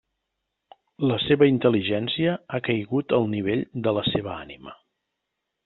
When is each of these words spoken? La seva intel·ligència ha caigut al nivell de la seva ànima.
La 1.11 1.17
seva 1.23 1.47
intel·ligència 1.49 2.33
ha 2.57 2.61
caigut 2.69 3.15
al 3.19 3.29
nivell 3.37 3.63
de 3.89 3.95
la 3.99 4.07
seva 4.11 4.35
ànima. 4.41 4.77